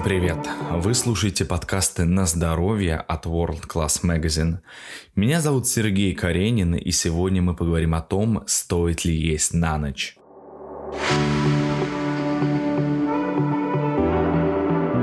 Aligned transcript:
Всем 0.00 0.08
привет! 0.08 0.48
Вы 0.70 0.94
слушаете 0.94 1.44
подкасты 1.44 2.06
«На 2.06 2.24
здоровье» 2.24 2.96
от 2.96 3.26
World 3.26 3.66
Class 3.68 4.02
Magazine. 4.02 4.60
Меня 5.14 5.42
зовут 5.42 5.66
Сергей 5.66 6.14
Каренин, 6.14 6.74
и 6.74 6.90
сегодня 6.90 7.42
мы 7.42 7.54
поговорим 7.54 7.94
о 7.94 8.00
том, 8.00 8.42
стоит 8.46 9.04
ли 9.04 9.14
есть 9.14 9.52
на 9.52 9.76
ночь. 9.76 10.16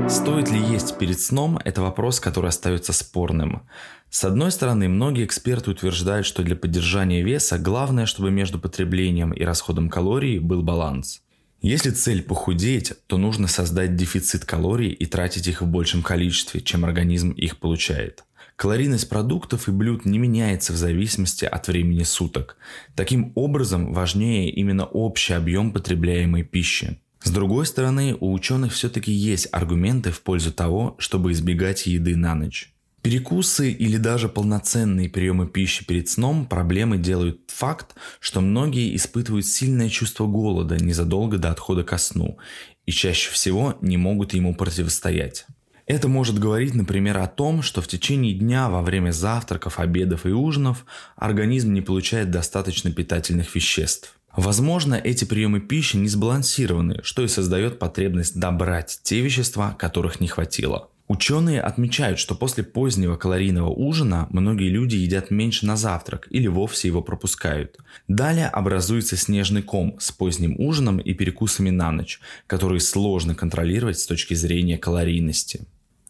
Стоит 0.08 0.50
ли 0.50 0.58
есть 0.58 0.98
перед 0.98 1.20
сном– 1.20 1.60
это 1.64 1.80
вопрос, 1.80 2.18
который 2.18 2.48
остается 2.48 2.92
спорным. 2.92 3.68
С 4.10 4.24
одной 4.24 4.50
стороны, 4.50 4.88
многие 4.88 5.24
эксперты 5.24 5.70
утверждают, 5.70 6.26
что 6.26 6.42
для 6.42 6.56
поддержания 6.56 7.22
веса 7.22 7.56
главное, 7.56 8.06
чтобы 8.06 8.32
между 8.32 8.58
потреблением 8.58 9.30
и 9.30 9.44
расходом 9.44 9.90
калорий 9.90 10.40
был 10.40 10.62
баланс– 10.62 11.22
если 11.60 11.90
цель 11.90 12.22
похудеть, 12.22 12.92
то 13.06 13.16
нужно 13.16 13.48
создать 13.48 13.96
дефицит 13.96 14.44
калорий 14.44 14.90
и 14.90 15.06
тратить 15.06 15.48
их 15.48 15.60
в 15.60 15.66
большем 15.66 16.02
количестве, 16.02 16.60
чем 16.60 16.84
организм 16.84 17.30
их 17.30 17.58
получает. 17.58 18.24
Калорийность 18.54 19.08
продуктов 19.08 19.68
и 19.68 19.72
блюд 19.72 20.04
не 20.04 20.18
меняется 20.18 20.72
в 20.72 20.76
зависимости 20.76 21.44
от 21.44 21.68
времени 21.68 22.02
суток. 22.02 22.56
Таким 22.94 23.32
образом, 23.34 23.92
важнее 23.92 24.50
именно 24.50 24.84
общий 24.84 25.32
объем 25.32 25.72
потребляемой 25.72 26.42
пищи. 26.42 27.00
С 27.22 27.30
другой 27.30 27.66
стороны, 27.66 28.16
у 28.18 28.32
ученых 28.32 28.72
все-таки 28.72 29.12
есть 29.12 29.48
аргументы 29.52 30.12
в 30.12 30.22
пользу 30.22 30.52
того, 30.52 30.96
чтобы 30.98 31.32
избегать 31.32 31.86
еды 31.86 32.16
на 32.16 32.34
ночь. 32.34 32.72
Перекусы 33.08 33.70
или 33.70 33.96
даже 33.96 34.28
полноценные 34.28 35.08
приемы 35.08 35.48
пищи 35.48 35.82
перед 35.82 36.10
сном 36.10 36.44
проблемы 36.44 36.98
делают 36.98 37.40
факт, 37.46 37.94
что 38.20 38.42
многие 38.42 38.94
испытывают 38.94 39.46
сильное 39.46 39.88
чувство 39.88 40.26
голода 40.26 40.76
незадолго 40.76 41.38
до 41.38 41.50
отхода 41.50 41.84
ко 41.84 41.96
сну 41.96 42.36
и 42.84 42.92
чаще 42.92 43.30
всего 43.30 43.78
не 43.80 43.96
могут 43.96 44.34
ему 44.34 44.54
противостоять. 44.54 45.46
Это 45.86 46.06
может 46.06 46.38
говорить, 46.38 46.74
например, 46.74 47.16
о 47.16 47.28
том, 47.28 47.62
что 47.62 47.80
в 47.80 47.88
течение 47.88 48.34
дня 48.34 48.68
во 48.68 48.82
время 48.82 49.10
завтраков, 49.10 49.78
обедов 49.80 50.26
и 50.26 50.32
ужинов 50.32 50.84
организм 51.16 51.72
не 51.72 51.80
получает 51.80 52.30
достаточно 52.30 52.92
питательных 52.92 53.54
веществ. 53.54 54.20
Возможно, 54.36 54.96
эти 54.96 55.24
приемы 55.24 55.60
пищи 55.60 55.96
не 55.96 56.08
сбалансированы, 56.08 57.00
что 57.04 57.22
и 57.22 57.28
создает 57.28 57.78
потребность 57.78 58.38
добрать 58.38 59.00
те 59.02 59.22
вещества, 59.22 59.72
которых 59.78 60.20
не 60.20 60.28
хватило. 60.28 60.90
Ученые 61.08 61.62
отмечают, 61.62 62.18
что 62.18 62.34
после 62.34 62.62
позднего 62.62 63.16
калорийного 63.16 63.70
ужина 63.70 64.26
многие 64.30 64.68
люди 64.68 64.96
едят 64.96 65.30
меньше 65.30 65.64
на 65.64 65.74
завтрак 65.74 66.28
или 66.30 66.48
вовсе 66.48 66.88
его 66.88 67.00
пропускают. 67.00 67.78
Далее 68.08 68.46
образуется 68.46 69.16
снежный 69.16 69.62
ком 69.62 69.96
с 69.98 70.12
поздним 70.12 70.54
ужином 70.60 70.98
и 70.98 71.14
перекусами 71.14 71.70
на 71.70 71.90
ночь, 71.92 72.20
которые 72.46 72.80
сложно 72.80 73.34
контролировать 73.34 73.98
с 73.98 74.06
точки 74.06 74.34
зрения 74.34 74.76
калорийности. 74.76 75.66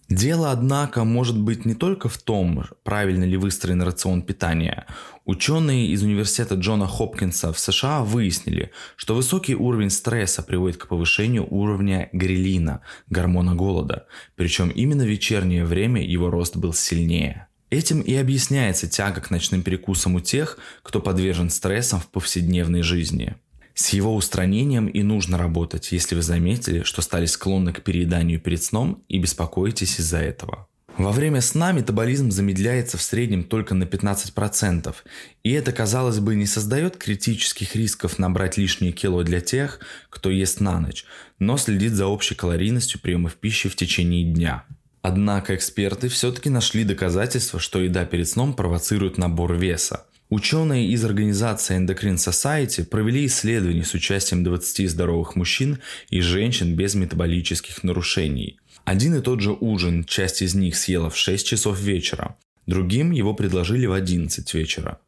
Дело, 0.08 0.52
однако, 0.52 1.04
может 1.04 1.38
быть 1.38 1.66
не 1.66 1.74
только 1.74 2.08
в 2.08 2.16
том, 2.16 2.64
правильно 2.82 3.24
ли 3.24 3.36
выстроен 3.36 3.82
рацион 3.82 4.22
питания. 4.22 4.86
Ученые 5.26 5.88
из 5.88 6.02
университета 6.02 6.54
Джона 6.54 6.86
Хопкинса 6.86 7.52
в 7.52 7.58
США 7.58 8.02
выяснили, 8.02 8.70
что 8.96 9.14
высокий 9.14 9.54
уровень 9.54 9.90
стресса 9.90 10.42
приводит 10.42 10.78
к 10.78 10.88
повышению 10.88 11.46
уровня 11.50 12.08
грелина, 12.14 12.80
гормона 13.10 13.54
голода, 13.54 14.06
причем 14.34 14.70
именно 14.70 15.04
в 15.04 15.08
вечернее 15.08 15.66
время 15.66 16.02
его 16.02 16.30
рост 16.30 16.56
был 16.56 16.72
сильнее. 16.72 17.48
Этим 17.68 18.00
и 18.00 18.14
объясняется 18.14 18.88
тяга 18.88 19.20
к 19.20 19.30
ночным 19.30 19.62
перекусам 19.62 20.14
у 20.14 20.20
тех, 20.20 20.58
кто 20.82 21.00
подвержен 21.00 21.50
стрессам 21.50 22.00
в 22.00 22.08
повседневной 22.08 22.80
жизни. 22.80 23.36
С 23.78 23.90
его 23.90 24.12
устранением 24.16 24.88
и 24.88 25.04
нужно 25.04 25.38
работать, 25.38 25.92
если 25.92 26.16
вы 26.16 26.22
заметили, 26.22 26.82
что 26.82 27.00
стали 27.00 27.26
склонны 27.26 27.72
к 27.72 27.82
перееданию 27.82 28.40
перед 28.40 28.60
сном 28.60 29.04
и 29.06 29.20
беспокоитесь 29.20 30.00
из-за 30.00 30.18
этого. 30.18 30.66
Во 30.96 31.12
время 31.12 31.40
сна 31.40 31.70
метаболизм 31.70 32.32
замедляется 32.32 32.98
в 32.98 33.02
среднем 33.02 33.44
только 33.44 33.76
на 33.76 33.84
15%, 33.84 34.96
и 35.44 35.52
это, 35.52 35.70
казалось 35.70 36.18
бы, 36.18 36.34
не 36.34 36.46
создает 36.46 36.96
критических 36.96 37.76
рисков 37.76 38.18
набрать 38.18 38.56
лишние 38.56 38.90
кило 38.90 39.22
для 39.22 39.40
тех, 39.40 39.78
кто 40.10 40.28
ест 40.28 40.60
на 40.60 40.80
ночь, 40.80 41.04
но 41.38 41.56
следит 41.56 41.92
за 41.92 42.08
общей 42.08 42.34
калорийностью 42.34 43.00
приемов 43.00 43.36
пищи 43.36 43.68
в 43.68 43.76
течение 43.76 44.24
дня. 44.24 44.64
Однако 45.02 45.54
эксперты 45.54 46.08
все-таки 46.08 46.50
нашли 46.50 46.82
доказательства, 46.82 47.60
что 47.60 47.80
еда 47.80 48.04
перед 48.06 48.28
сном 48.28 48.54
провоцирует 48.54 49.18
набор 49.18 49.54
веса. 49.54 50.07
Ученые 50.30 50.88
из 50.88 51.06
организации 51.06 51.78
Endocrine 51.78 52.16
Society 52.16 52.84
провели 52.84 53.24
исследование 53.24 53.82
с 53.82 53.94
участием 53.94 54.44
20 54.44 54.90
здоровых 54.90 55.36
мужчин 55.36 55.78
и 56.10 56.20
женщин 56.20 56.76
без 56.76 56.94
метаболических 56.94 57.82
нарушений. 57.82 58.58
Один 58.84 59.14
и 59.14 59.22
тот 59.22 59.40
же 59.40 59.56
ужин 59.58 60.04
часть 60.04 60.42
из 60.42 60.54
них 60.54 60.76
съела 60.76 61.08
в 61.08 61.16
6 61.16 61.46
часов 61.46 61.80
вечера, 61.80 62.36
другим 62.66 63.10
его 63.10 63.32
предложили 63.32 63.86
в 63.86 63.92
11 63.92 64.52
вечера. 64.52 65.00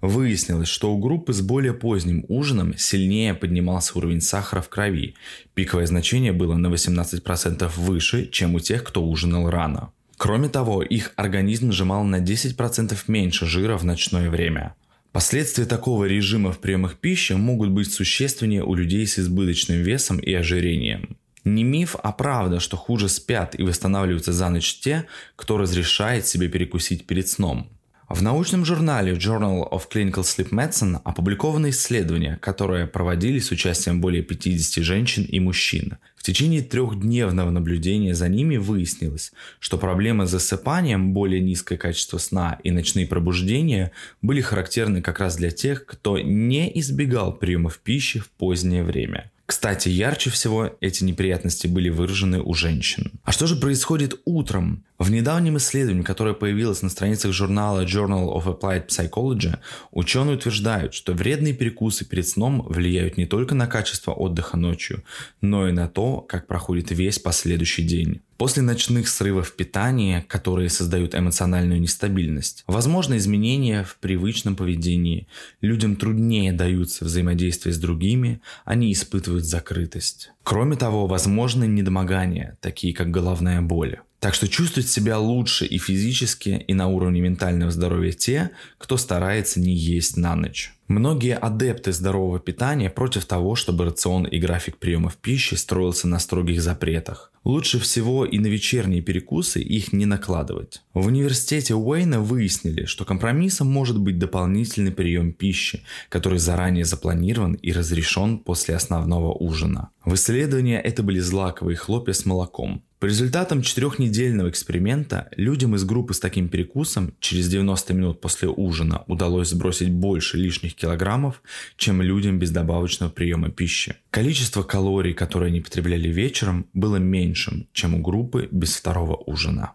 Выяснилось, 0.00 0.68
что 0.68 0.94
у 0.94 0.98
группы 0.98 1.32
с 1.32 1.40
более 1.40 1.74
поздним 1.74 2.24
ужином 2.28 2.78
сильнее 2.78 3.34
поднимался 3.34 3.98
уровень 3.98 4.20
сахара 4.20 4.62
в 4.62 4.68
крови. 4.68 5.16
Пиковое 5.54 5.86
значение 5.86 6.32
было 6.32 6.54
на 6.54 6.68
18% 6.68 7.68
выше, 7.76 8.28
чем 8.30 8.54
у 8.54 8.60
тех, 8.60 8.84
кто 8.84 9.04
ужинал 9.04 9.50
рано. 9.50 9.92
Кроме 10.18 10.48
того, 10.48 10.82
их 10.82 11.12
организм 11.14 11.70
сжимал 11.70 12.02
на 12.02 12.20
10% 12.20 12.96
меньше 13.06 13.46
жира 13.46 13.76
в 13.76 13.84
ночное 13.84 14.28
время. 14.28 14.74
Последствия 15.12 15.64
такого 15.64 16.06
режима 16.06 16.50
в 16.50 16.58
приемах 16.58 16.96
пищи 16.96 17.34
могут 17.34 17.70
быть 17.70 17.92
существеннее 17.92 18.64
у 18.64 18.74
людей 18.74 19.06
с 19.06 19.20
избыточным 19.20 19.78
весом 19.78 20.18
и 20.18 20.34
ожирением. 20.34 21.16
Не 21.44 21.62
миф, 21.62 21.94
а 22.02 22.10
правда, 22.10 22.58
что 22.58 22.76
хуже 22.76 23.08
спят 23.08 23.54
и 23.58 23.62
восстанавливаются 23.62 24.32
за 24.32 24.48
ночь 24.50 24.80
те, 24.80 25.06
кто 25.36 25.56
разрешает 25.56 26.26
себе 26.26 26.48
перекусить 26.48 27.06
перед 27.06 27.28
сном. 27.28 27.70
В 28.08 28.22
научном 28.22 28.64
журнале 28.64 29.12
Journal 29.12 29.70
of 29.70 29.82
Clinical 29.92 30.22
Sleep 30.22 30.48
Medicine 30.48 30.98
опубликованы 31.04 31.68
исследования, 31.68 32.38
которые 32.40 32.86
проводились 32.86 33.48
с 33.48 33.50
участием 33.50 34.00
более 34.00 34.22
50 34.22 34.82
женщин 34.82 35.24
и 35.24 35.38
мужчин. 35.40 35.98
В 36.16 36.22
течение 36.22 36.62
трехдневного 36.62 37.50
наблюдения 37.50 38.14
за 38.14 38.30
ними 38.30 38.56
выяснилось, 38.56 39.32
что 39.60 39.76
проблемы 39.76 40.26
с 40.26 40.30
засыпанием, 40.30 41.12
более 41.12 41.42
низкое 41.42 41.76
качество 41.76 42.16
сна 42.16 42.58
и 42.64 42.70
ночные 42.70 43.06
пробуждения 43.06 43.92
были 44.22 44.40
характерны 44.40 45.02
как 45.02 45.20
раз 45.20 45.36
для 45.36 45.50
тех, 45.50 45.84
кто 45.84 46.18
не 46.18 46.70
избегал 46.80 47.34
приемов 47.34 47.78
пищи 47.78 48.20
в 48.20 48.30
позднее 48.30 48.84
время– 48.84 49.30
кстати, 49.48 49.88
ярче 49.88 50.28
всего 50.28 50.76
эти 50.82 51.04
неприятности 51.04 51.66
были 51.66 51.88
выражены 51.88 52.42
у 52.42 52.52
женщин. 52.52 53.12
А 53.24 53.32
что 53.32 53.46
же 53.46 53.56
происходит 53.56 54.20
утром? 54.26 54.84
В 54.98 55.10
недавнем 55.10 55.56
исследовании, 55.56 56.02
которое 56.02 56.34
появилось 56.34 56.82
на 56.82 56.90
страницах 56.90 57.32
журнала 57.32 57.86
Journal 57.86 58.30
of 58.36 58.44
Applied 58.44 58.88
Psychology, 58.88 59.56
ученые 59.90 60.36
утверждают, 60.36 60.92
что 60.92 61.14
вредные 61.14 61.54
перекусы 61.54 62.04
перед 62.04 62.28
сном 62.28 62.60
влияют 62.68 63.16
не 63.16 63.24
только 63.24 63.54
на 63.54 63.66
качество 63.66 64.12
отдыха 64.12 64.58
ночью, 64.58 65.02
но 65.40 65.66
и 65.66 65.72
на 65.72 65.88
то, 65.88 66.20
как 66.20 66.46
проходит 66.46 66.90
весь 66.90 67.18
последующий 67.18 67.84
день. 67.84 68.20
После 68.38 68.62
ночных 68.62 69.08
срывов 69.08 69.52
питания, 69.52 70.24
которые 70.28 70.70
создают 70.70 71.12
эмоциональную 71.12 71.80
нестабильность, 71.80 72.62
возможно 72.68 73.16
изменения 73.16 73.82
в 73.82 73.96
привычном 73.96 74.54
поведении, 74.54 75.26
людям 75.60 75.96
труднее 75.96 76.52
даются 76.52 77.04
взаимодействие 77.04 77.74
с 77.74 77.78
другими, 77.78 78.40
они 78.64 78.92
испытывают 78.92 79.44
закрытость. 79.44 80.30
Кроме 80.44 80.76
того, 80.76 81.08
возможны 81.08 81.64
недомогания, 81.66 82.56
такие 82.60 82.94
как 82.94 83.10
головная 83.10 83.60
боль. 83.60 83.98
Так 84.20 84.34
что 84.34 84.48
чувствуют 84.48 84.88
себя 84.88 85.18
лучше 85.18 85.64
и 85.64 85.78
физически, 85.78 86.64
и 86.66 86.74
на 86.74 86.88
уровне 86.88 87.20
ментального 87.20 87.70
здоровья 87.70 88.12
те, 88.12 88.50
кто 88.76 88.96
старается 88.96 89.60
не 89.60 89.74
есть 89.74 90.16
на 90.16 90.34
ночь. 90.34 90.74
Многие 90.88 91.36
адепты 91.36 91.92
здорового 91.92 92.40
питания 92.40 92.90
против 92.90 93.26
того, 93.26 93.54
чтобы 93.54 93.84
рацион 93.84 94.24
и 94.24 94.38
график 94.38 94.78
приемов 94.78 95.16
пищи 95.18 95.54
строился 95.54 96.08
на 96.08 96.18
строгих 96.18 96.62
запретах. 96.62 97.30
Лучше 97.44 97.78
всего 97.78 98.24
и 98.24 98.38
на 98.38 98.46
вечерние 98.46 99.02
перекусы 99.02 99.60
их 99.60 99.92
не 99.92 100.06
накладывать. 100.06 100.82
В 100.94 101.06
университете 101.06 101.74
Уэйна 101.74 102.20
выяснили, 102.20 102.86
что 102.86 103.04
компромиссом 103.04 103.70
может 103.70 103.98
быть 104.00 104.18
дополнительный 104.18 104.90
прием 104.90 105.32
пищи, 105.32 105.82
который 106.08 106.38
заранее 106.38 106.84
запланирован 106.84 107.52
и 107.54 107.70
разрешен 107.72 108.38
после 108.38 108.74
основного 108.74 109.32
ужина. 109.32 109.90
В 110.04 110.14
исследовании 110.14 110.76
это 110.76 111.02
были 111.02 111.20
злаковые 111.20 111.76
хлопья 111.76 112.14
с 112.14 112.26
молоком. 112.26 112.82
По 112.98 113.06
результатам 113.06 113.62
четырехнедельного 113.62 114.50
эксперимента 114.50 115.28
людям 115.36 115.76
из 115.76 115.84
группы 115.84 116.14
с 116.14 116.18
таким 116.18 116.48
перекусом 116.48 117.14
через 117.20 117.48
90 117.48 117.94
минут 117.94 118.20
после 118.20 118.48
ужина 118.48 119.04
удалось 119.06 119.50
сбросить 119.50 119.92
больше 119.92 120.36
лишних 120.36 120.74
килограммов, 120.74 121.40
чем 121.76 122.02
людям 122.02 122.40
без 122.40 122.50
добавочного 122.50 123.08
приема 123.08 123.50
пищи. 123.50 123.94
Количество 124.10 124.64
калорий, 124.64 125.14
которые 125.14 125.50
они 125.50 125.60
потребляли 125.60 126.08
вечером, 126.08 126.66
было 126.72 126.96
меньшим, 126.96 127.68
чем 127.72 127.94
у 127.94 128.02
группы 128.02 128.48
без 128.50 128.74
второго 128.74 129.14
ужина. 129.14 129.74